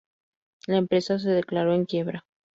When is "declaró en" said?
1.29-1.85